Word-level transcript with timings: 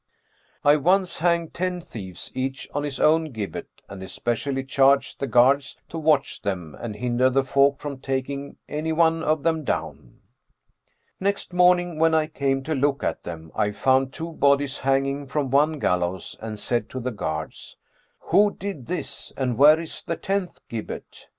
"I 0.63 0.77
once 0.77 1.19
hanged 1.19 1.53
ten 1.53 1.79
thieves 1.79 2.31
each 2.33 2.67
on 2.73 2.81
his 2.81 2.99
own 2.99 3.25
gibbet, 3.31 3.67
and 3.87 4.01
especially 4.01 4.63
charged 4.63 5.19
the 5.19 5.27
guards 5.27 5.77
to 5.89 5.99
watch 5.99 6.41
them 6.41 6.75
and 6.81 6.95
hinder 6.95 7.29
the 7.29 7.43
folk 7.43 7.77
from 7.77 7.99
taking 7.99 8.57
any 8.67 8.91
one 8.91 9.21
of 9.21 9.43
them 9.43 9.63
down. 9.63 10.21
Next 11.19 11.53
morning 11.53 11.99
when 11.99 12.15
I 12.15 12.25
came 12.25 12.63
to 12.63 12.73
look 12.73 13.03
at 13.03 13.21
them, 13.21 13.51
I 13.53 13.69
found 13.73 14.11
two 14.11 14.31
bodies 14.31 14.79
hanging 14.79 15.27
from 15.27 15.51
one 15.51 15.77
gallows 15.77 16.35
and 16.41 16.59
said 16.59 16.89
to 16.89 16.99
the 16.99 17.11
guards, 17.11 17.77
'Who 18.21 18.55
did 18.55 18.87
this, 18.87 19.31
and 19.37 19.55
where 19.55 19.79
is 19.79 20.01
the 20.01 20.15
tenth 20.17 20.67
gibbet?' 20.67 21.27